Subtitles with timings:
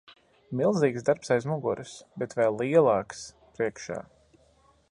[0.59, 1.91] Milzīgs darbs aiz muguras,
[2.23, 3.21] bet vēl lielāks
[3.59, 3.99] priekšā.